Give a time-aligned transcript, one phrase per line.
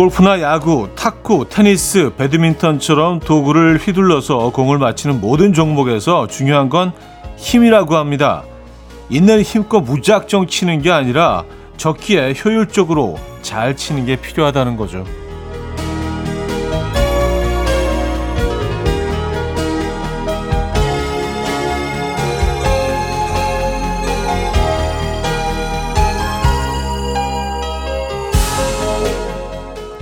[0.00, 6.92] 골프나 야구, 탁구, 테니스, 배드민턴처럼 도구를 휘둘러서 공을 맞히는 모든 종목에서 중요한 건
[7.36, 8.42] 힘이라고 합니다.
[9.10, 11.44] 있는 힘껏 무작정 치는 게 아니라
[11.76, 15.04] 적기에 효율적으로 잘 치는 게 필요하다는 거죠.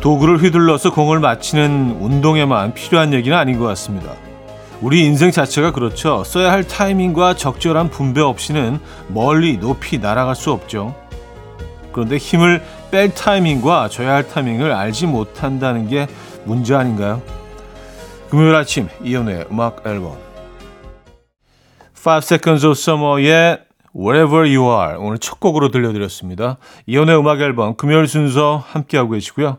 [0.01, 4.12] 도구를 휘둘러서 공을 맞히는 운동에만 필요한 얘기는 아닌 것 같습니다.
[4.80, 6.23] 우리 인생 자체가 그렇죠.
[6.23, 10.95] 써야 할 타이밍과 적절한 분배 없이는 멀리 높이 날아갈 수 없죠.
[11.93, 12.62] 그런데 힘을
[12.93, 16.07] 뺄 타이밍과 줘야 할 타이밍을 알지 못한다는 게
[16.45, 17.21] 문제 아닌가요?
[18.30, 20.16] 금요일 아침 이연우의 음악 앨범
[21.95, 23.59] 5 Seconds of Summer의
[23.96, 26.59] Wherever You Are 오늘 첫 곡으로 들려드렸습니다.
[26.87, 29.59] 이연우의 음악 앨범 금요일 순서 함께하고 계시고요.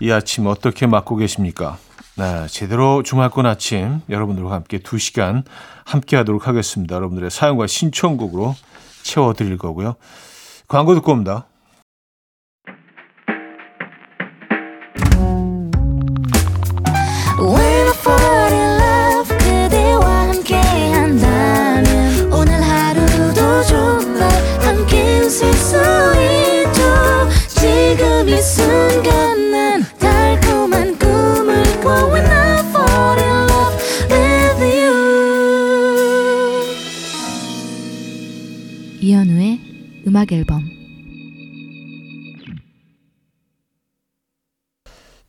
[0.00, 1.78] 이 아침 어떻게 맞고 계십니까?
[2.16, 5.44] 네, 제대로 주말권 아침 여러분들과 함께 2시간
[5.84, 6.94] 함께 하도록 하겠습니다.
[6.94, 8.54] 여러분들의 사연과 신청곡으로
[9.02, 9.96] 채워드릴 거고요.
[10.68, 11.46] 광고 듣고 옵니다.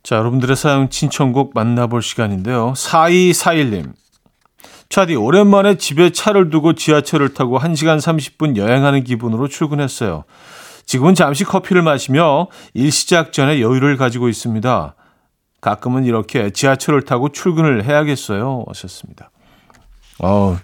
[0.05, 2.73] 자, 여러분들의 사연 신청곡 만나볼 시간인데요.
[2.73, 3.93] 4241님.
[4.87, 10.25] 차디, 오랜만에 집에 차를 두고 지하철을 타고 1시간 30분 여행하는 기분으로 출근했어요.
[10.85, 14.93] 지금은 잠시 커피를 마시며 일 시작 전에 여유를 가지고 있습니다.
[15.59, 18.63] 가끔은 이렇게 지하철을 타고 출근을 해야겠어요.
[18.67, 19.31] 하셨습니다.
[20.19, 20.59] 어,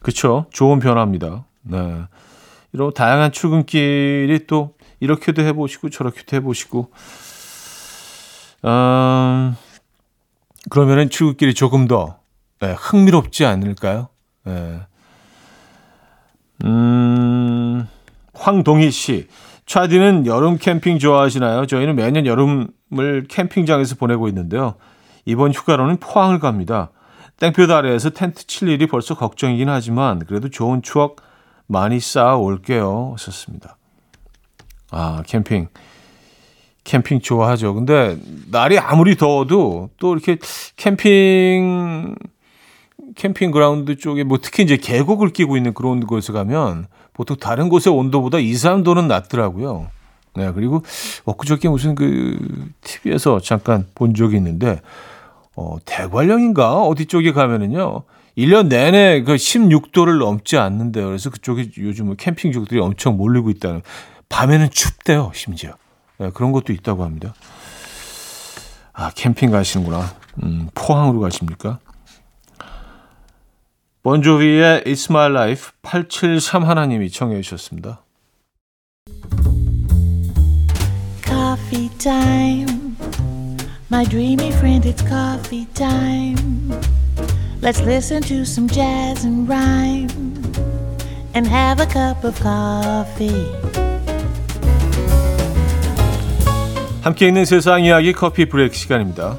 [0.00, 0.46] 그쵸.
[0.50, 1.44] 좋은 변화입니다.
[1.62, 2.02] 네.
[2.72, 6.90] 이런 다양한 출근길이 또 이렇게도 해보시고 저렇게도 해보시고
[8.64, 9.56] 음,
[10.70, 12.18] 그러면은 출근길이 조금 더
[12.60, 14.08] 네, 흥미롭지 않을까요?
[14.44, 14.80] 네.
[16.64, 17.86] 음,
[18.32, 19.28] 황동희 씨.
[19.66, 21.66] 차디는 여름 캠핑 좋아하시나요?
[21.66, 24.74] 저희는 매년 여름을 캠핑장에서 보내고 있는데요.
[25.24, 26.90] 이번 휴가로는 포항을 갑니다.
[27.38, 31.16] 땡볕 아래에서 텐트 칠 일이 벌써 걱정이긴 하지만 그래도 좋은 추억
[31.66, 33.12] 많이 쌓아 올게요.
[33.12, 33.76] 하셨습니다.
[34.90, 35.68] 아, 캠핑.
[36.84, 37.74] 캠핑 좋아하죠.
[37.74, 38.18] 근데
[38.50, 40.38] 날이 아무리 더워도 또 이렇게
[40.76, 42.14] 캠핑
[43.16, 47.92] 캠핑 그라운드 쪽에 뭐 특히 이제 계곡을 끼고 있는 그런 곳에 가면 보통 다른 곳의
[47.94, 49.88] 온도보다 2, 3도는 낮더라고요.
[50.36, 50.82] 네, 그리고
[51.24, 52.36] 엊그저께 무슨 그
[52.82, 54.80] TV에서 잠깐 본 적이 있는데
[55.56, 58.02] 어, 대관령인가 어디 쪽에 가면은요.
[58.36, 61.06] 1년 내내 그 16도를 넘지 않는데요.
[61.06, 63.82] 그래서 그쪽에 요즘 은 캠핑족들이 엄청 몰리고 있다는.
[64.28, 65.76] 밤에는 춥대요, 심지어.
[66.18, 67.34] 네, 그런 것도 있다고 합니다.
[68.92, 70.14] 아, 캠핑 가시는구나.
[70.42, 71.78] 음, 포항으로 가십니까?
[74.02, 78.02] 본조비의 It's My Life 873 하나님이 청해 주셨습니다.
[81.24, 82.96] Coffee time.
[83.90, 86.70] My dreamy friend, it's coffee time.
[87.62, 90.10] Let's listen to some jazz and rhyme
[91.34, 93.93] and have a cup of coffee.
[97.04, 99.36] 함께 있는 세상 이야기 커피 브레이크 시간입니다.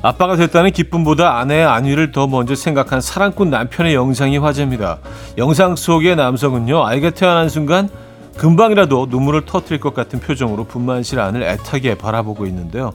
[0.00, 5.00] 아빠가 됐다는 기쁨보다 아내의 안위를 더 먼저 생각한 사랑꾼 남편의 영상이 화제입니다.
[5.36, 7.90] 영상 속의 남성은요, 아이가 태어난 순간
[8.38, 12.94] 금방이라도 눈물을 터뜨릴 것 같은 표정으로 분만실 안을 애타게 바라보고 있는데요.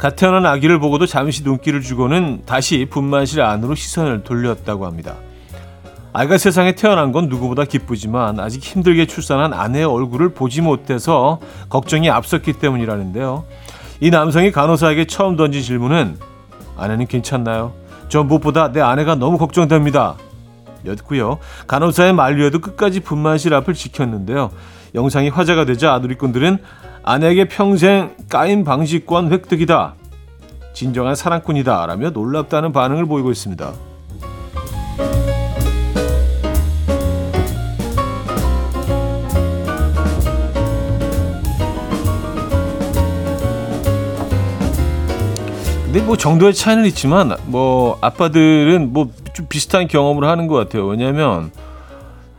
[0.00, 5.16] 갓 태어난 아기를 보고도 잠시 눈길을 주고는 다시 분만실 안으로 시선을 돌렸다고 합니다.
[6.14, 11.38] 아이가 세상에 태어난 건 누구보다 기쁘지만 아직 힘들게 출산한 아내의 얼굴을 보지 못해서
[11.68, 13.44] 걱정이 앞섰기 때문이라는데요.
[14.00, 16.16] 이 남성이 간호사에게 처음 던진 질문은
[16.78, 17.74] 아내는 괜찮나요?
[18.08, 20.16] 전 무엇보다 내 아내가 너무 걱정됩니다.
[20.86, 21.40] 였고요.
[21.66, 24.50] 간호사의 만류에도 끝까지 분만실 앞을 지켰는데요.
[24.94, 26.58] 영상이 화제가 되자 누리꾼들은
[27.02, 29.94] 아내에게 평생 까인 방식권 획득이다.
[30.72, 31.86] 진정한 사랑꾼이다.
[31.86, 33.72] 라며 놀랍다는 반응을 보이고 있습니다.
[45.84, 49.10] 근데 뭐 정도의 차이는 있지만 뭐 아빠들은 뭐
[49.40, 50.86] 좀 비슷한 경험을 하는 것 같아요.
[50.86, 51.50] 왜냐하면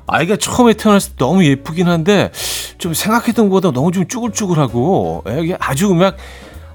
[0.08, 2.32] 아이가 처음에 태어났을 때 너무 예쁘긴 한데
[2.82, 6.18] 좀 생각했던 것보다 너무 좀 쭈글쭈글하고 이게 아주 막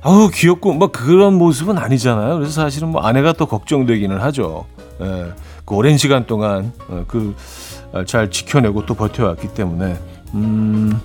[0.02, 2.36] 아우 귀엽고 뭐 그런 모습은 아니잖아요.
[2.36, 4.66] 그래서 사실은 뭐 아내가 또 걱정되기는 하죠.
[5.00, 5.32] 예,
[5.64, 9.96] 그 오랜 시간 동안 어, 그잘 지켜내고 또 버텨왔기 때문에
[10.34, 11.00] 음.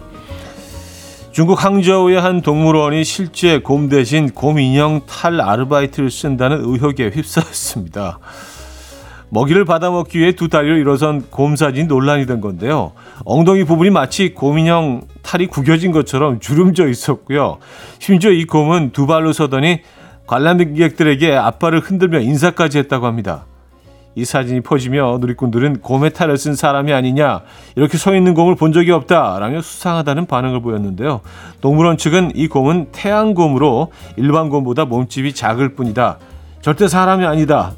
[1.31, 8.19] 중국 항저우의 한 동물원이 실제 곰 대신 곰 인형 탈 아르바이트를 쓴다는 의혹에 휩싸였습니다.
[9.31, 12.91] 먹이를 받아먹기 위해 두 다리를 일어선 곰 사진이 논란이 된 건데요.
[13.23, 17.57] 엉덩이 부분이 마치 곰 인형 탈이 구겨진 것처럼 주름져 있었고요.
[17.99, 19.79] 심지어 이 곰은 두 발로 서더니
[20.27, 23.45] 관람객들에게 앞발을 흔들며 인사까지 했다고 합니다.
[24.15, 27.43] 이 사진이 퍼지며 누리꾼들은 곰의 탈을 쓴 사람이 아니냐
[27.77, 31.21] 이렇게 서 있는 곰을 본 적이 없다라며 수상하다는 반응을 보였는데요.
[31.61, 36.17] 동물원 측은 이 곰은 태양곰으로 일반 곰보다 몸집이 작을 뿐이다.
[36.61, 37.71] 절대 사람이 아니다.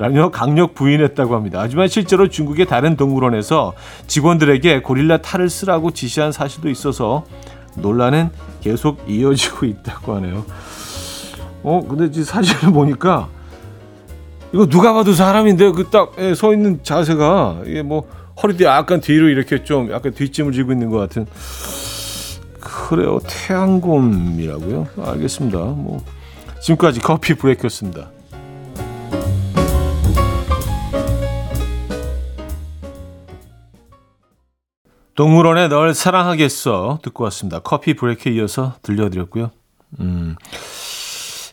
[0.00, 1.58] 라며 강력 부인했다고 합니다.
[1.60, 3.74] 하지만 실제로 중국의 다른 동물원에서
[4.06, 7.26] 직원들에게 고릴라 탈을 쓰라고 지시한 사실도 있어서
[7.76, 8.30] 논란은
[8.62, 10.46] 계속 이어지고 있다고 하네요.
[11.62, 13.28] 어, 근데 사진을 보니까
[14.54, 18.08] 이거 누가 봐도 사람인데 그 딱서 예, 있는 자세가 이게 뭐
[18.42, 21.26] 허리도 약간 뒤로 이렇게 좀 약간 뒷짐을 지고 있는 것 같은
[22.58, 26.02] 그래요 태양곰이라고요 알겠습니다 뭐
[26.62, 28.08] 지금까지 커피 브레이크였습니다
[35.20, 39.50] 동물원에 널 사랑하겠어 듣고 왔습니다 커피 브레이크에 이어서 들려드렸고요
[40.00, 40.34] 음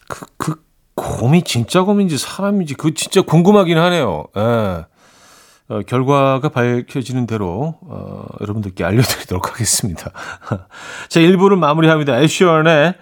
[0.07, 0.63] 그, 그
[0.95, 4.25] 곰이 진짜 곰인지 사람인지 그 진짜 궁금하긴 하네요.
[4.37, 4.85] 예.
[5.69, 10.11] 어, 결과가 밝혀지는 대로 어, 여러분들께 알려드리도록 하겠습니다.
[11.09, 12.21] 자, 1부를 마무리합니다.
[12.21, 12.95] 애쉬언의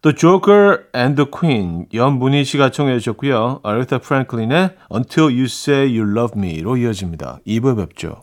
[0.00, 3.60] The Joker and the Queen 연문희 씨가 청해 주셨고요.
[3.62, 7.40] 아르타 프랭클린의 Until You Say You Love Me로 이어집니다.
[7.46, 8.22] 2부에 뵙죠.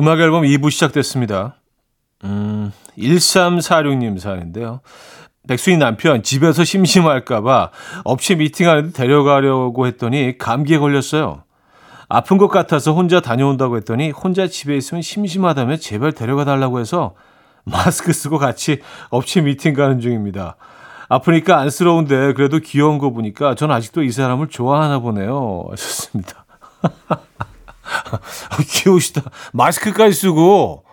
[0.00, 1.56] 음악 앨범 2부 시작됐습니다.
[2.24, 4.80] 음, 1346님 사연인데요.
[5.46, 7.70] 백수인 남편 집에서 심심할까봐
[8.04, 11.44] 업체 미팅하는데 데려가려고 했더니 감기에 걸렸어요.
[12.08, 17.14] 아픈 것 같아서 혼자 다녀온다고 했더니 혼자 집에 있으면 심심하다며 제발 데려가 달라고 해서
[17.64, 18.80] 마스크 쓰고 같이
[19.10, 20.56] 업체 미팅 가는 중입니다.
[21.10, 25.66] 아프니까 안쓰러운데 그래도 귀여운 거 보니까 전 아직도 이 사람을 좋아하나 보네요.
[25.72, 26.46] 하셨습니다.
[28.68, 29.22] 귀여우시다.
[29.52, 30.84] 마스크까지 쓰고,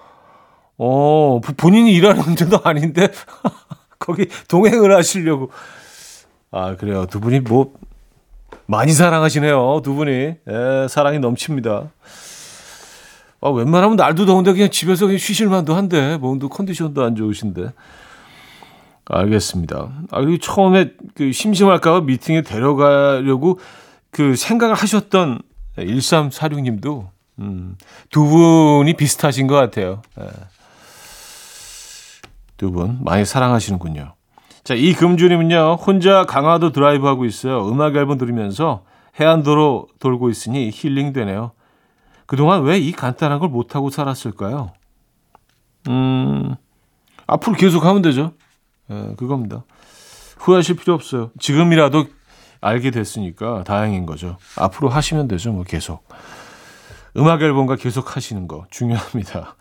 [0.78, 3.10] 어, 본인이 일하는 문제도 아닌데,
[4.00, 5.52] 거기 동행을 하시려고.
[6.52, 7.06] 아, 그래요.
[7.08, 7.74] 두 분이 뭐,
[8.66, 9.82] 많이 사랑하시네요.
[9.84, 10.12] 두 분이.
[10.12, 11.90] 예, 사랑이 넘칩니다.
[13.42, 17.72] 아, 웬만하면 날도 더운데 그냥 집에서 그냥 쉬실만도 한데, 몸도 컨디션도 안 좋으신데.
[19.10, 19.90] 알겠습니다.
[20.12, 23.60] 아, 그리고 처음에 그 심심할까봐 미팅에 데려가려고
[24.12, 25.40] 그 생각을 하셨던
[25.78, 27.08] 1346님도,
[27.40, 27.78] 음,
[28.10, 30.02] 두 분이 비슷하신 것 같아요.
[30.20, 30.28] 예.
[32.58, 34.14] 두 분 많이 사랑하시는군요.
[34.64, 37.70] 자, 이 금주님은요, 혼자 강화도 드라이브 하고 있어요.
[37.70, 38.84] 음악 앨범 들으면서
[39.20, 41.52] 해안도로 돌고 있으니 힐링 되네요.
[42.26, 44.74] 그동안 왜 이 간단한 걸 못하고 살았을까요?
[45.88, 46.56] 음,
[47.28, 48.34] 앞으로 계속 하면 되죠.
[48.90, 49.64] 예, 그겁니다.
[50.38, 51.32] 후회하실 필요 없어요.
[51.40, 52.06] 지금이라도
[52.62, 54.38] 알게 됐으니까 다행인 거죠.
[54.58, 56.08] 앞으로 하시면 되죠, 뭐 계속.
[57.18, 59.56] 음악 앨범과 계속 하시는 거 중요합니다.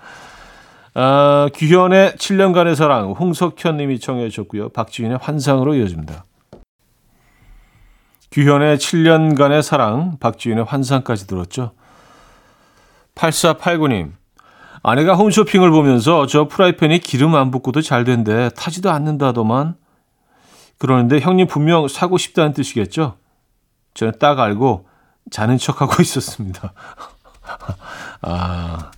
[0.95, 4.71] 아, 규현의 7년간의 사랑 홍석현 님이 청해 주셨고요.
[4.71, 6.25] 박지윤의 환상으로 이어집니다.
[8.33, 11.73] 규현의 7년간의 사랑 박지윤의 환상까지 들었죠.
[13.15, 14.13] 8489님
[14.83, 19.75] 아내가 홈쇼핑을 보면서 저 프라이팬이 기름 안 붓고도 잘 된대 타지도 않는다더만
[20.79, 23.17] 그러는데 형님 분명 사고 싶다는 뜻이겠죠?
[23.95, 24.87] 저는 딱 알고
[25.31, 26.73] 자는 척하고 있었습니다.
[28.23, 28.91] 아,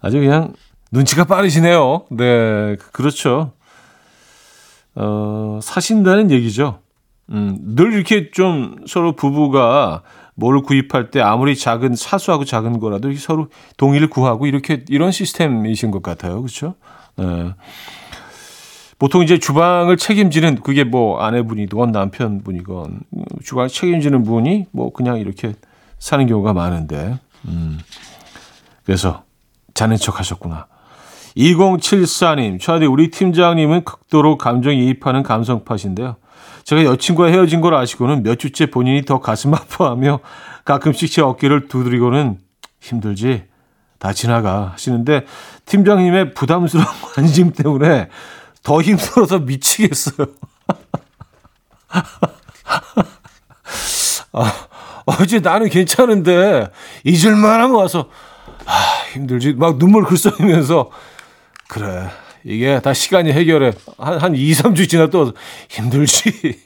[0.00, 0.52] 아주 그냥
[0.92, 2.06] 눈치가 빠르시네요.
[2.10, 3.52] 네, 그렇죠.
[4.94, 6.80] 어, 사신다는 얘기죠.
[7.30, 10.02] 음, 늘 이렇게 좀 서로 부부가
[10.34, 16.02] 뭘 구입할 때 아무리 작은 사소하고 작은 거라도 서로 동의를 구하고 이렇게 이런 시스템이신 것
[16.02, 16.40] 같아요.
[16.40, 16.74] 그렇죠?
[17.16, 17.54] 네.
[19.00, 23.00] 보통 이제 주방을 책임지는 그게 뭐 아내분이건 남편분이건
[23.42, 25.54] 주방 책임지는 분이 뭐 그냥 이렇게
[25.98, 27.78] 사는 경우가 많은데 음.
[28.84, 29.24] 그래서
[29.72, 30.66] 자는 척 하셨구나.
[31.34, 36.16] 2074님, 차디 우리 팀장님은 극도로 감정이입하는 감성파신데요.
[36.64, 40.20] 제가 여친과 헤어진 걸 아시고는 몇 주째 본인이 더 가슴 아파하며
[40.66, 42.38] 가끔씩 제 어깨를 두드리고는
[42.80, 43.44] 힘들지
[43.98, 45.24] 다 지나가 하시는데
[45.64, 48.08] 팀장님의 부담스러운 관심 때문에
[48.62, 50.28] 더 힘들어서 미치겠어요.
[54.32, 54.52] 아,
[55.06, 56.70] 어제 나는 괜찮은데
[57.04, 58.08] 잊을만 하면 와서
[58.66, 58.72] 아,
[59.12, 59.54] 힘들지.
[59.54, 60.90] 막 눈물 글썽이면서
[61.68, 62.08] 그래
[62.44, 63.72] 이게 다 시간이 해결해.
[63.98, 65.32] 한, 한 2, 3주 지나 또
[65.68, 66.60] 힘들지.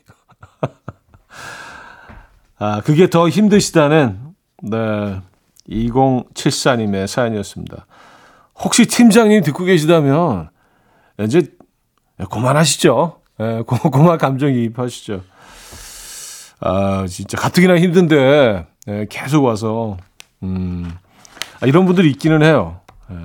[2.58, 4.20] 아 그게 더 힘드시다는
[4.62, 5.20] 네
[5.68, 7.86] 2074님의 사연이었습니다.
[8.56, 10.50] 혹시 팀장님 듣고 계시다면
[11.20, 11.48] 이제
[12.30, 15.22] 그만하시죠 예, 그만 감정이입하시죠
[16.60, 19.96] 아, 진짜 가뜩이나 힘든데 예, 계속 와서
[20.42, 20.90] 음,
[21.60, 22.80] 아, 이런 분들이 있기는 해요.
[23.10, 23.16] 예.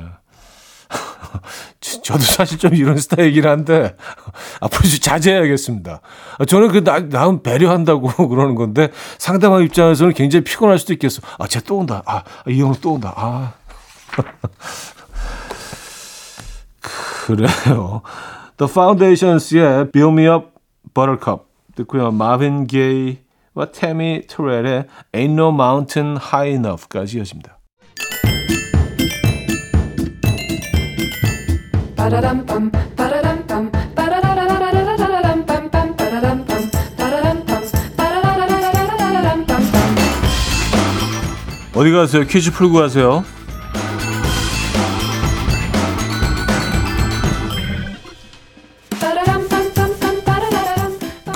[2.04, 3.96] 저도 사실 좀 이런 스타일이긴 한데
[4.62, 6.02] 앞으로 좀 자제해야겠습니다.
[6.40, 11.22] 아, 저는 그 나, 남 배려한다고 그러는 건데 상대방 입장에서는 굉장히 피곤할 수도 있겠어.
[11.38, 12.02] 아, 쟤 또 온다.
[12.06, 13.14] 아, 이 형은 또 온다.
[13.16, 13.54] 아.
[17.26, 18.02] 그래요.
[18.60, 20.48] The Foundations의 Build Me Up
[20.94, 22.12] Buttercup 듣고요.
[22.12, 27.58] 마빈 게이와 테미 트렐의 Ain't No Mountain High Enough까지 이어집니다.
[41.74, 42.26] 어디 가세요?
[42.26, 43.24] 퀴즈 풀고 가세요.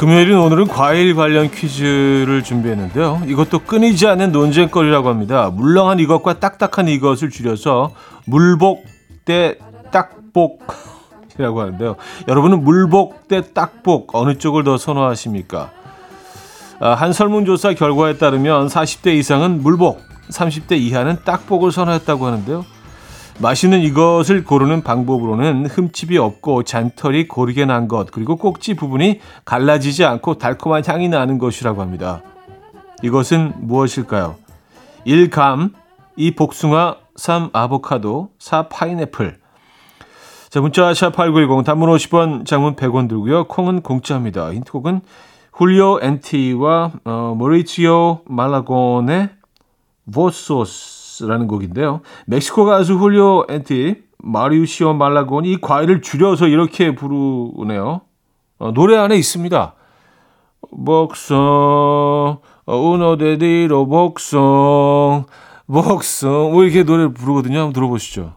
[0.04, 3.22] 금요일인 오늘은 과일 관련 퀴즈를 준비했는데요.
[3.26, 5.50] 이것도 끊이지 않는 논쟁거리라고 합니다.
[5.50, 7.92] 물렁한 이것과 딱딱한 이것을 줄여서
[8.26, 8.84] 물복
[9.24, 9.56] 대
[9.94, 11.96] 딱복이라고 하는데요.
[12.28, 15.72] 여러분은 물복 대 딱복 어느 쪽을 더 선호하십니까?
[16.82, 22.66] 아, 한 설문조사 결과에 따르면 40대 이상은 물복, 30대 이하는 딱복을 선호했다고 하는데요.
[23.40, 30.38] 맛있는 이것을 고르는 방법으로는 흠집이 없고 잔털이 고르게 난 것, 그리고 꼭지 부분이 갈라지지 않고
[30.38, 32.22] 달콤한 향이 나는 것이라고 합니다.
[33.02, 34.36] 이것은 무엇일까요?
[35.06, 35.30] 1.
[35.30, 35.74] 감,
[36.16, 36.36] 2.
[36.36, 37.50] 복숭아, 3.
[37.54, 38.70] 아보카도, 4.
[38.70, 39.40] 파인애플.
[40.50, 43.46] 자, 문자 샵8910 단문 50원, 장문 100원 들고요.
[43.46, 44.54] 콩은 공짜입니다.
[44.54, 45.02] 힌트곡은
[45.52, 49.30] 훌리오 엔티와 어, 모리치오 말라곤의
[50.14, 52.02] 보소스 라는 곡인데요.
[52.26, 58.02] 멕시코 가수 훌리오 엔티, 마리우시오 말라곤이 이 과일을 줄여서 이렇게 부르네요.
[58.60, 59.76] 어, 노래 안에 있습니다.
[60.86, 65.26] 복성, 우노 데디로 복성,
[65.68, 66.52] 복성.
[66.52, 67.60] 뭐 이렇게 노래를 부르거든요.
[67.60, 68.36] 한번 들어보시죠.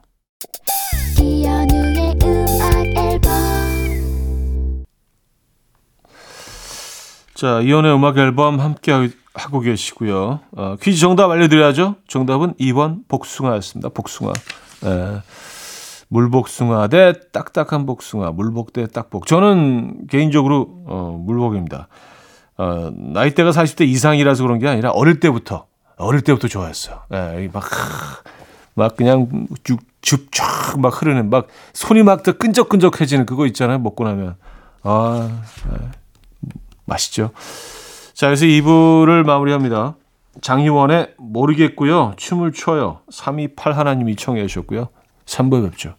[7.34, 8.92] 자, 이연의 음악 앨범 함께
[9.36, 10.40] 하고 계시고요.
[10.56, 11.96] 어, 퀴즈 정답 알려드려야죠.
[12.08, 13.90] 정답은 2번 복숭아였습니다.
[13.90, 14.32] 복숭아.
[14.82, 15.20] 네.
[16.08, 19.26] 물복숭아 대 딱딱한 복숭아, 물복 대 딱복.
[19.26, 21.88] 저는 개인적으로 어, 물복입니다.
[22.58, 25.66] 어, 나이대가 40대 이상이라서 그런 게 아니라 어릴 때부터
[25.98, 27.00] 어릴 때부터 좋아했어요.
[27.12, 27.64] 예, 막,
[28.74, 33.78] 막 그냥 쭉, 줍쫙 막 흐르는, 막 손이 막 더 끈적끈적해지는 그거 있잖아요.
[33.78, 34.36] 먹고 나면.
[34.82, 35.88] 아, 예,
[36.84, 37.30] 맛있죠.
[38.16, 39.94] 자, 그래서 2부를 마무리합니다.
[40.40, 42.14] 장희원의 모르겠고요.
[42.16, 43.00] 춤을 춰요.
[43.10, 44.88] 328 하나님이 청해 주셨고요.
[45.26, 45.96] 3부 뵙죠.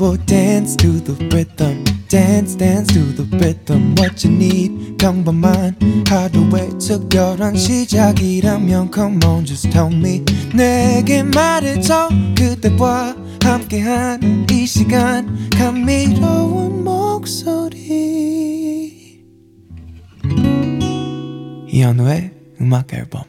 [0.00, 1.84] Will dance to the rhythm.
[2.08, 5.76] dance dance to the rhythm what you need 평범한
[6.08, 16.84] 하루의 특별한 시작이라면 come on just tell me 내게 말해줘 그대와 함께한 이 시간 감미로운
[16.84, 17.38] 목소리
[21.68, 23.22] 이현우의 음악 앨범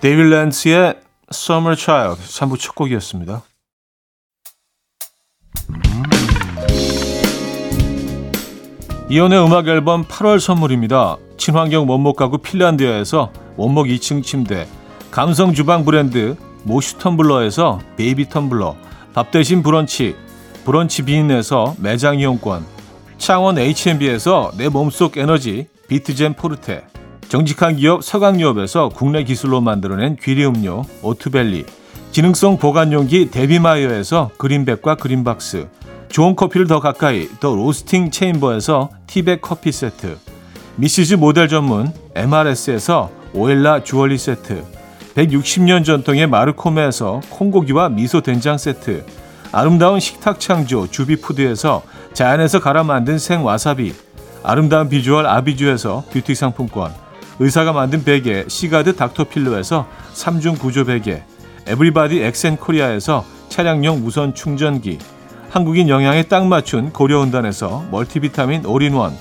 [0.00, 0.96] 데이빌 랜스의
[1.32, 3.44] Summer Child 3부 첫 곡이었습니다.
[9.08, 11.18] 이현우의 음악 앨범 8월 선물입니다.
[11.36, 14.66] 친환경 원목 가구 핀란드아에서 원목 2층 침대,
[15.12, 18.74] 감성 주방 브랜드 모슈 텀블러에서 베이비 텀블러,
[19.12, 20.16] 밥 대신 브런치,
[20.64, 22.64] 브런치 빈에서 매장 이용권,
[23.18, 26.86] 창원 H&B에서 내 몸속 에너지 비트젠 포르테,
[27.28, 31.66] 정직한 기업 서강유업에서 국내 기술로 만들어낸 귀리 음료 오트벨리
[32.12, 35.68] 기능성 보관용기 데비마이어에서 그린백과 그린박스
[36.08, 40.16] 좋은 커피를 더 가까이 더 로스팅 체인버에서 티백 커피 세트
[40.76, 44.81] 미시즈 모델 전문 MRS에서 오엘라 주얼리 세트
[45.14, 49.04] 160년 전통의 마르코메에서 콩고기와 미소 된장 세트
[49.52, 51.82] 아름다운 식탁 창조 주비푸드에서
[52.14, 53.94] 자연에서 갈아 만든 생와사비
[54.42, 56.92] 아름다운 비주얼 아비주에서 뷰티 상품권
[57.38, 61.22] 의사가 만든 베개 시가드 닥터필로에서 3중 구조 베개
[61.66, 64.98] everybody 엑센코리아에서 차량용 무선 충전기
[65.50, 69.12] 한국인 영양에 딱 맞춘 고려은단에서 멀티비타민 올인원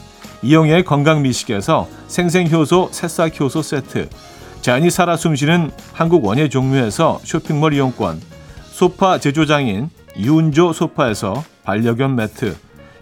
[0.43, 4.09] 이영애의 건강미식에서 생생효소 새싹효소 세트
[4.61, 8.21] 자연이 살아 숨쉬는 한국 원예 종류에서 쇼핑몰 이용권
[8.65, 12.55] 소파 제조장인 유운조 소파에서 반려견 매트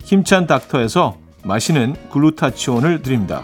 [0.03, 3.43] 힘찬 닥터에서 마시는 글루타치온을 드립니다.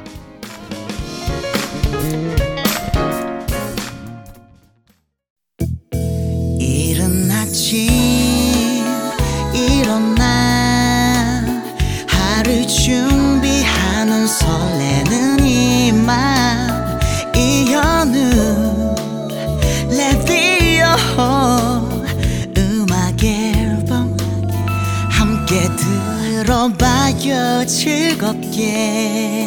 [27.67, 29.45] 즐겁게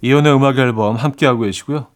[0.00, 1.86] 이혼의 음악 앨범 함께하고 계시고요.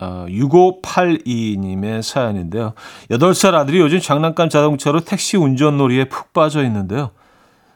[0.00, 2.74] 어, 6582님의 사연인데요.
[3.10, 7.10] 8살 아들이 요즘 장난감 자동차로 택시 운전놀이에 푹 빠져 있는데요.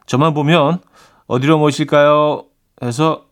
[0.07, 0.81] 저만 보면
[1.29, 2.45] 어디로 모실까요?
[2.83, 3.27] 해서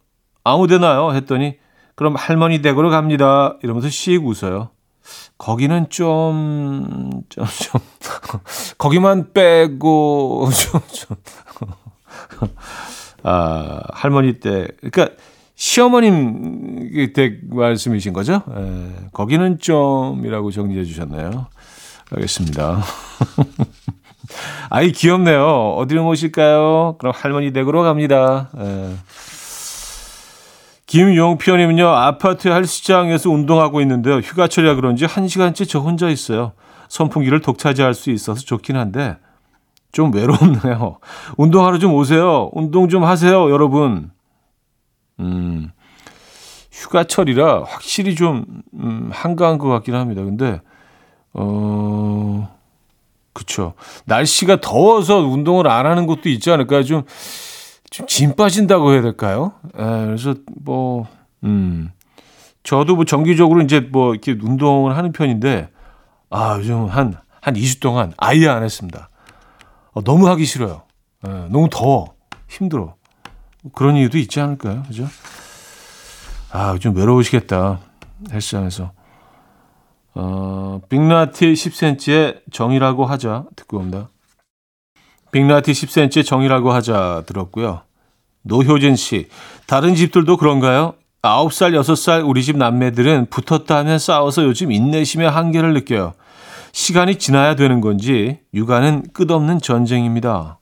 [0.44, 1.56] 아무데나요 했더니
[1.96, 3.56] 그럼 할머니 댁으로 갑니다.
[3.62, 4.70] 이러면서 씩 웃어요.
[5.38, 7.80] 거기는 좀, 좀, 좀,
[8.78, 11.16] 거기만 빼고, 좀, 좀,
[13.22, 15.16] 아, 할머니 댁, 그러니까
[15.54, 18.42] 시어머님 댁 말씀이신 거죠?
[18.54, 21.46] 에, 거기는 좀이라고 정리해 주셨나요?
[22.10, 22.82] 알겠습니다.
[24.70, 25.74] 아이 귀엽네요.
[25.76, 26.96] 어디로 모실까요?
[26.98, 28.50] 그럼 할머니 댁으로 갑니다.
[28.58, 28.94] 예.
[30.86, 36.52] 김용표님은요 아파트 헬스장에서 운동하고 있는데요 휴가철이라 그런지 한 시간째 저 혼자 있어요.
[36.88, 39.16] 선풍기를 독차지할 수 있어서 좋긴 한데
[39.92, 40.98] 좀 외롭네요.
[41.36, 42.50] 운동하러 좀 오세요.
[42.52, 44.10] 운동 좀 하세요, 여러분.
[45.18, 45.70] 음,
[46.70, 50.22] 휴가철이라 확실히 좀 음, 한가한 것 같긴 합니다.
[50.22, 50.60] 근데
[51.32, 52.55] 어.
[53.36, 53.74] 그렇죠.
[54.06, 56.82] 날씨가 더워서 운동을 안 하는 것도 있지 않을까요?
[56.84, 57.02] 좀,
[57.90, 59.52] 좀 진 빠진다고 해야 될까요?
[59.78, 61.06] 에, 예, 그래서 뭐,
[61.44, 61.90] 음.
[62.62, 65.68] 저도 뭐 정기적으로 이제 뭐 이렇게 운동을 하는 편인데,
[66.30, 69.10] 아, 요즘 한, 한 2주 동안 아예 안 했습니다.
[69.92, 70.82] 어, 너무 하기 싫어요.
[71.26, 72.14] 에, 예, 너무 더워.
[72.48, 72.94] 힘들어.
[73.74, 74.82] 그런 이유도 있지 않을까요?
[74.84, 75.06] 그죠?
[76.52, 77.80] 아, 좀 외로우시겠다.
[78.32, 78.92] 헬스장에서.
[80.18, 84.08] 어, 빅나티 10cm의 정이라고 하자 듣고 옵니다.
[85.30, 87.82] 빅나티 10cm의 정이라고 하자 들었고요.
[88.40, 89.28] 노효진 씨,
[89.66, 90.94] 다른 집들도 그런가요?
[91.20, 96.14] 9살, 6살 우리 집 남매들은 붙었다 하면 싸워서 요즘 인내심의 한계를 느껴요.
[96.72, 100.58] 시간이 지나야 되는 건지 육아는 끝없는 전쟁입니다.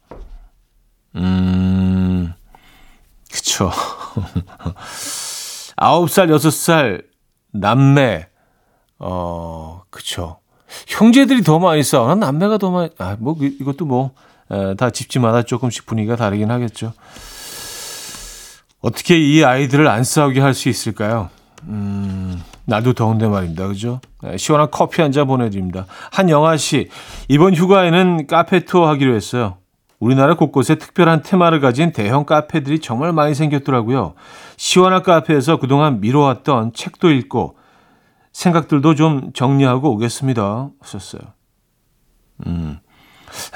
[1.14, 2.32] 음,
[3.30, 3.70] 그쵸.
[5.76, 7.04] 9살, 6살
[7.52, 8.33] 남매
[8.98, 10.38] 어, 그쵸.
[10.88, 14.12] 형제들이 더 많이 싸우나 남매가 더 많이, 아, 뭐, 그, 이것도 뭐,
[14.50, 16.92] 에, 다 집집마다 조금씩 분위기가 다르긴 하겠죠.
[18.80, 21.30] 어떻게 이 아이들을 안 싸우게 할 수 있을까요?
[21.64, 23.66] 음, 날도 더운데 말입니다.
[23.68, 24.00] 그죠?
[24.22, 25.86] 네, 시원한 커피 한 잔 보내드립니다.
[26.12, 26.88] 한영아 씨,
[27.28, 29.56] 이번 휴가에는 카페 투어 하기로 했어요.
[30.00, 34.14] 우리나라 곳곳에 특별한 테마를 가진 대형 카페들이 정말 많이 생겼더라고요.
[34.58, 37.56] 시원한 카페에서 그동안 미뤄왔던 책도 읽고
[38.34, 40.68] 생각들도 좀 정리하고 오겠습니다.
[40.80, 41.22] 하셨어요.
[42.46, 42.78] 음.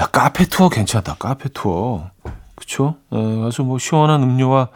[0.00, 1.16] 야, 카페 투어 괜찮다.
[1.18, 2.10] 카페 투어.
[2.54, 2.96] 그쵸?
[3.12, 4.68] 에, 가서 뭐 시원한 음료와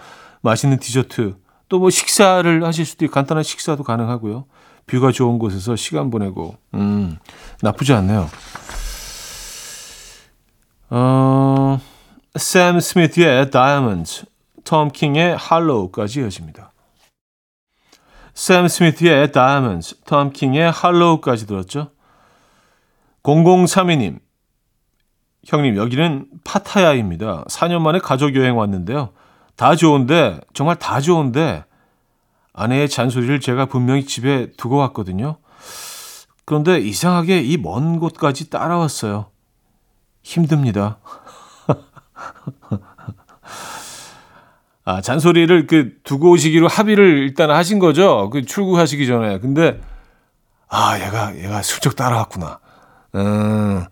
[0.42, 1.36] 맛있는 디저트,
[1.68, 4.44] 또 뭐 식사를 하실 수도 있고, 간단한 식사도 가능하고요.
[4.86, 7.16] 뷰가 좋은 곳에서 시간 보내고, 음,
[7.62, 8.28] 나쁘지 않네요.
[10.90, 11.78] 어,
[12.36, 14.26] 샘 스미스의 Diamonds,
[14.64, 16.71] 톰 킹의 Hollow까지 이어집니다.
[18.34, 21.90] 샘 스미스의 Diamonds, 톰 킹의 Hollow까지 들었죠.
[23.22, 24.18] 0032님,
[25.44, 27.44] 형님 여기는 파타야입니다.
[27.44, 29.10] 4년 만에 가족 여행 왔는데요.
[29.56, 31.64] 다 좋은데 정말 다 좋은데
[32.52, 35.36] 아내의 잔소리를 제가 분명히 집에 두고 왔거든요.
[36.44, 39.26] 그런데 이상하게 이 먼 곳까지 따라왔어요.
[40.22, 40.98] 힘듭니다.
[44.84, 48.30] 아, 잔소리를 그 두고 오시기로 합의를 일단 하신 거죠.
[48.30, 49.38] 그 출국하시기 전에.
[49.38, 49.80] 근데
[50.68, 52.58] 아, 얘가 얘가 슬쩍 따라왔구나.
[53.14, 53.84] 음.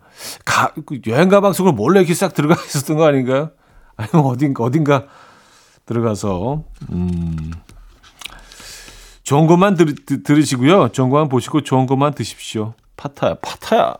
[0.45, 3.51] 가, 그 여행 가방 속으로 몰래 이렇게 싹 들어가 있었던 거 아닌가요?
[3.95, 5.05] 아니면 어딘가 어딘가
[5.85, 7.51] 들어가서 음.
[9.23, 10.89] 좋은 것만 들, 들으시고요.
[10.89, 12.73] 좋은 것만 보시고 좋은 것만 드십시오.
[12.97, 13.95] 파타야, 파타야,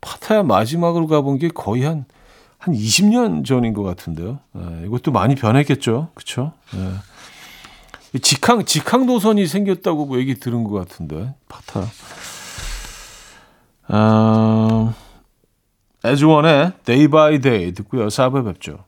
[0.00, 2.06] 파타야 마지막으로 가본 게 거의 한,
[2.64, 4.38] 한 20년 전인 것 같은데요.
[4.56, 6.08] 예, 이것도 많이 변했겠죠.
[6.14, 6.52] 그쵸?
[6.74, 8.18] 예.
[8.20, 11.86] 직항, 직항 노선이 생겼다고 뭐 얘기 들은 것 같은데, 파타야.
[13.90, 14.94] 음,
[16.04, 18.06] 에즈원의 Day by Day 듣고요.
[18.06, 18.84] 4부에 뵙죠.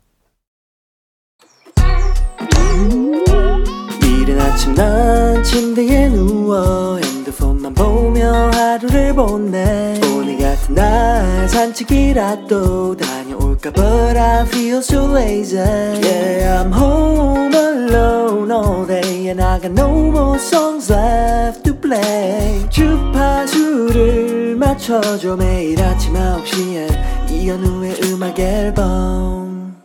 [4.02, 13.25] 이른 아침 난 침대에 누워 핸드폰만 보며 하루를 보내 오늘 같은 날 산책이라도 다
[13.56, 19.72] 녀올까 But I feel so lazy Yeah I'm home alone all day And I got
[19.72, 29.76] no more songs left to play 주파수를 맞춰줘 매일 아침 9시에 이현우의 음악 앨범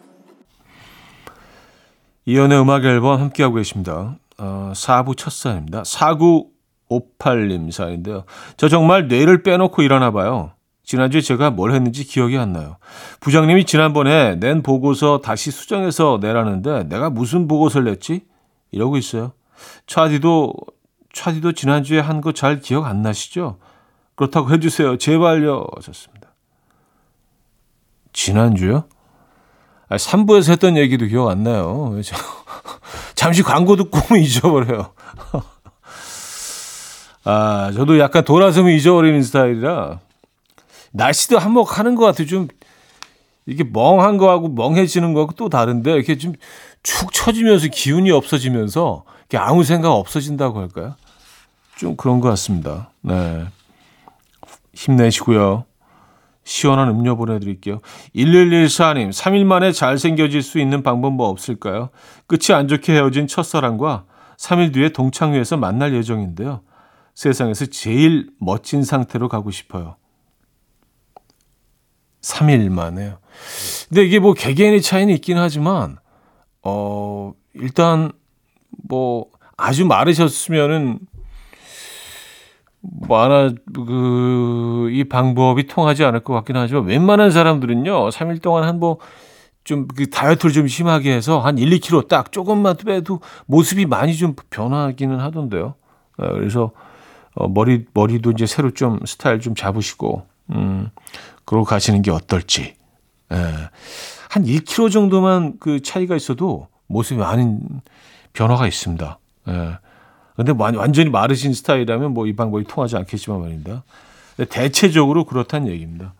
[2.25, 4.15] 이연의 음악 앨범 함께하고 계십니다.
[4.37, 5.81] 어, 4부 첫 사연입니다.
[5.81, 8.25] 4958님 사연인데요.
[8.57, 10.51] 저 정말 뇌를 빼놓고 일하나 봐요.
[10.83, 12.77] 지난주에 제가 뭘 했는지 기억이 안 나요.
[13.19, 18.25] 부장님이 지난번에 낸 보고서 다시 수정해서 내라는데 내가 무슨 보고서를 냈지?
[18.71, 19.33] 이러고 있어요.
[19.87, 20.53] 차디도,
[21.13, 23.57] 차디도 지난주에 한 거 잘 기억 안 나시죠?
[24.15, 24.97] 그렇다고 해주세요.
[24.97, 25.65] 제발요.
[25.77, 26.29] 하셨습니다.
[28.13, 28.85] 지난주요?
[29.87, 31.95] 아, 3부에서 했던 얘기도 기억 안 나요.
[33.15, 34.93] 잠시 광고 듣고 잊어버려요.
[37.23, 39.99] 아, 저도 약간 돌아서면 잊어버리는 스타일이라
[40.91, 42.27] 날씨도 한몫하는 것 같아요.
[42.27, 42.47] 좀
[43.45, 46.33] 이게 멍한 거하고 멍해지는 거하고 또 다른데 이렇게 좀
[46.83, 50.95] 축 처지면서 기운이 없어지면서 이렇게 아무 생각 없어진다고 할까요?
[51.77, 52.91] 좀 그런 것 같습니다.
[53.01, 53.45] 네.
[54.73, 55.65] 힘내시고요.
[56.43, 57.81] 시원한 음료 보내드릴게요.
[58.15, 61.89] 1114님, 3일 만에 잘생겨질 수 있는 방법 뭐 없을까요?
[62.25, 64.05] 끝이 안 좋게 헤어진 첫사랑과
[64.37, 66.61] 3일 뒤에 동창회에서 만날 예정인데요.
[67.13, 69.97] 세상에서 제일 멋진 상태로 가고 싶어요.
[72.21, 73.17] 3일 만에요.
[73.89, 75.97] 근데 이게 뭐 개개인의 차이는 있긴 하지만,
[76.63, 78.11] 어, 일단
[78.87, 79.25] 뭐
[79.57, 80.99] 아주 마르셨으면은
[82.81, 88.97] 뭐 하나 그이 방법이 통하지 않을 것 같긴 하지만 웬만한 사람들은요 3일 동안 한 뭐
[89.63, 94.33] 좀 그 다이어트를 좀 심하게 해서 한 1, 2kg 딱 조금만 빼도 모습이 많이 좀
[94.49, 95.75] 변하기는 하던데요.
[96.17, 96.71] 어, 그래서
[97.35, 100.89] 어, 머리 머리도 이제 새로 좀 스타일 좀 잡으시고 음
[101.45, 102.75] 그러고 가시는 게 어떨지.
[103.31, 103.35] 예.
[104.29, 107.61] 한 1kg 정도만 그 차이가 있어도 모습이 많은
[108.33, 109.19] 변화가 있습니다.
[109.49, 109.77] 예.
[110.35, 113.83] 근데 완전히 마르신 스타일이라면 뭐 이 방법이 통하지 않겠지만 말입니다.
[114.49, 116.13] 대체적으로 그렇다는 얘기입니다.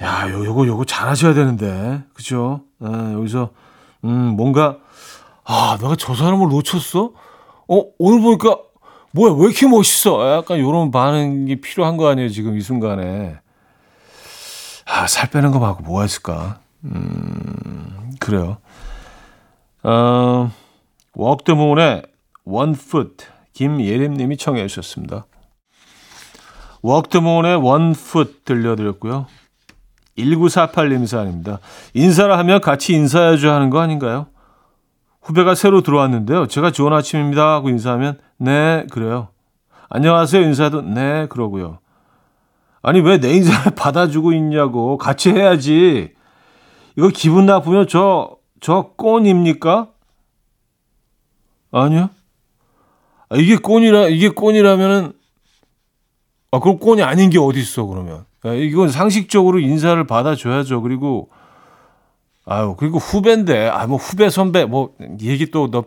[0.00, 2.02] 야, 요, 요거, 요거 잘하셔야 되는데.
[2.14, 2.62] 그죠?
[2.80, 3.50] 아, 여기서,
[4.04, 4.78] 음, 뭔가,
[5.44, 7.12] 아, 내가 저 사람을 놓쳤어?
[7.68, 8.58] 어, 오늘 보니까,
[9.12, 10.38] 뭐야, 왜 이렇게 멋있어?
[10.38, 13.36] 약간 요런 반응이 필요한 거 아니에요, 지금 이 순간에.
[14.92, 16.58] 아, 살 빼는 거 말고 뭐가 있을까?
[16.84, 18.58] 음, 그래요.
[19.82, 20.50] 어,
[21.14, 22.02] 워크드문의
[22.44, 23.24] One Foot
[23.54, 25.24] 김예림 님이 청해 주셨습니다.
[27.56, 29.26] One Foot 들려드렸고요.
[30.18, 31.58] 1948님 사연입니다.
[31.94, 34.26] 인사를 하면 같이 인사해줘야 하는 거 아닌가요?
[35.22, 36.48] 후배가 새로 들어왔는데요.
[36.48, 39.28] 제가 좋은 아침입니다 하고 인사하면 네 그래요.
[39.88, 41.78] 안녕하세요 인사도 네 그러고요.
[42.82, 44.98] 아니 왜 내 인사를 받아주고 있냐고.
[44.98, 46.12] 같이 해야지.
[46.96, 49.88] 이거 기분 나쁘면 저 저 꼰입니까?
[51.72, 52.10] 아니요.
[53.28, 55.12] 아, 이게 꼰이라 이게 꼰이라면은
[56.52, 58.24] 아 그럼 꼰이 아닌 게 어디 있어 그러면.
[58.44, 60.82] 아, 이건 상식적으로 인사를 받아줘야죠.
[60.82, 61.30] 그리고
[62.44, 65.84] 아유 그리고 후배인데 아 뭐 후배 선배 뭐 얘기 또 너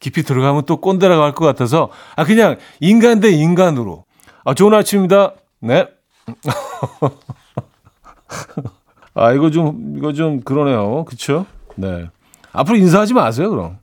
[0.00, 1.90] 깊이 들어가면 또 꼰대라고 할 것 같아서.
[2.16, 4.04] 아 그냥 인간 대 인간으로.
[4.44, 5.34] 아 좋은 아침입니다.
[5.60, 5.86] 네
[9.14, 11.04] 아, 이거 좀, 이거 좀 그러네요.
[11.04, 11.46] 그쵸?
[11.76, 12.08] 네.
[12.52, 13.78] 앞으로 인사하지 마세요, 그럼.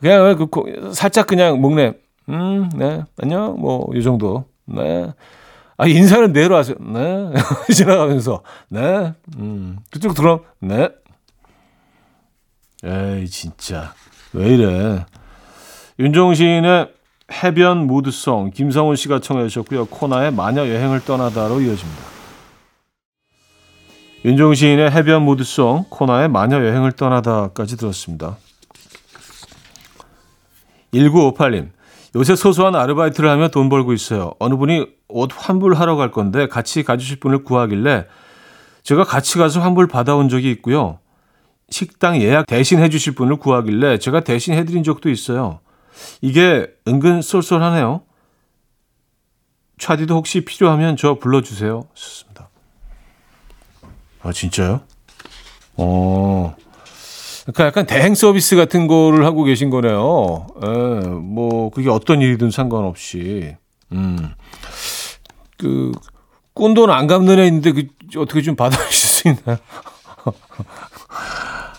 [0.00, 1.94] 그냥 그 살짝 그냥 목내
[2.28, 4.44] 음, 네, 안녕, 뭐 이 정도.
[4.66, 5.10] 네.
[5.78, 6.76] 아 인사는 내로 하세요.
[6.80, 7.32] 네.
[7.72, 10.42] 지나가면서 네, 음, 그쪽 들어.
[10.60, 10.90] 네.
[12.84, 13.94] 에이 진짜
[14.34, 15.06] 왜 이래?
[15.98, 16.92] 윤종신의
[17.32, 19.86] 해변 무드송 김성훈 씨가 청해 주셨고요.
[19.86, 22.02] 코나의 마녀 여행을 떠나다로 이어집니다.
[24.24, 28.36] 윤종 신의 해변 무드송 코나의 마녀 여행을 떠나다까지 들었습니다.
[30.94, 31.70] 1958님
[32.14, 34.32] 요새 소소한 아르바이트를 하며 돈 벌고 있어요.
[34.38, 38.06] 어느 분이 옷 환불하러 갈 건데 같이 가주실 분을 구하길래
[38.82, 40.98] 제가 같이 가서 환불 받아온 적이 있고요.
[41.68, 45.58] 식당 예약 대신 해주실 분을 구하길래 제가 대신 해드린 적도 있어요.
[46.20, 48.02] 이게 은근 쏠쏠하네요.
[49.78, 51.86] 차디도 혹시 필요하면 저 불러주세요.
[51.94, 52.48] 좋습니다.
[54.22, 54.80] 아, 진짜요?
[55.76, 56.56] 어.
[57.42, 60.46] 그러니까 약간 대행 서비스 같은 거를 하고 계신 거네요.
[60.64, 63.56] 예, 뭐, 그게 어떤 일이든 상관없이.
[63.92, 64.34] 음.
[65.56, 65.92] 그,
[66.54, 69.58] 꾼 돈 안 갚는 애 있는데, 그, 어떻게 좀 받아주실 수 있나요?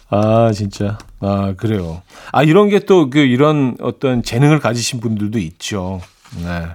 [0.09, 0.97] 아, 진짜.
[1.19, 2.01] 아, 그래요.
[2.31, 6.01] 아, 이런 게 또 그 이런 어떤 재능을 가지신 분들도 있죠.
[6.43, 6.67] 네.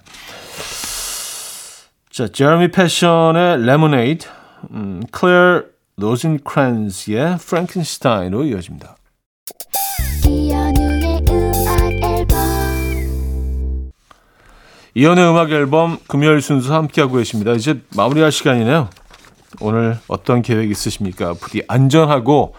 [2.11, 4.27] 자, 제레미 패션의 Lemonade,
[4.73, 5.63] 음, 클레어
[5.97, 8.97] 로진크란츠의 Frankenstein으로 이어집니다.
[10.27, 13.93] 이현우의 음악 앨범
[14.95, 17.53] 이연의 음악 앨범 금요일 순서 함께하고 계십니다.
[17.53, 18.89] 이제 마무리할 시간이네요.
[19.61, 21.35] 오늘 어떤 계획 있으십니까?
[21.35, 22.55] 부디 안전하고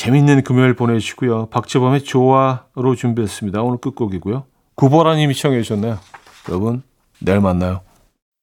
[0.00, 1.50] 재밌는 금요일 보내주시고요.
[1.50, 3.60] 박재범의 좋아로 준비했습니다.
[3.60, 4.44] 오늘 끝곡이고요.
[4.74, 5.98] 구보라님이 시청해 주셨네요.
[6.48, 6.82] 여러분
[7.18, 7.82] 내일 만나요.